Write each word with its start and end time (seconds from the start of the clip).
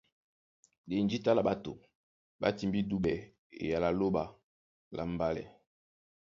Ndé 0.83 0.95
jǐta 1.09 1.31
lá 1.35 1.41
ɓato 1.47 1.71
ɓá 2.41 2.47
timbí 2.57 2.79
dúɓɛ 2.89 3.13
eyala 3.61 3.87
a 3.91 3.95
Lóɓa 3.99 4.23
lá 4.95 5.03
mbálɛ. 5.13 5.43